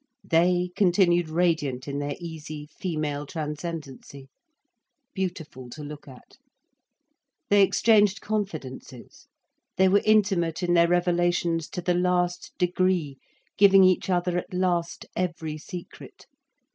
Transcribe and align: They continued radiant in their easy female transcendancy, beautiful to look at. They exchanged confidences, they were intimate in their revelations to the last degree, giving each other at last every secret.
They 0.23 0.71
continued 0.75 1.29
radiant 1.29 1.87
in 1.87 1.99
their 1.99 2.15
easy 2.19 2.67
female 2.79 3.27
transcendancy, 3.27 4.29
beautiful 5.13 5.69
to 5.69 5.83
look 5.83 6.07
at. 6.07 6.39
They 7.51 7.61
exchanged 7.61 8.19
confidences, 8.19 9.27
they 9.77 9.87
were 9.87 10.01
intimate 10.03 10.63
in 10.63 10.73
their 10.73 10.87
revelations 10.87 11.69
to 11.69 11.83
the 11.83 11.93
last 11.93 12.51
degree, 12.57 13.19
giving 13.59 13.83
each 13.83 14.09
other 14.09 14.39
at 14.39 14.51
last 14.55 15.05
every 15.15 15.59
secret. 15.59 16.25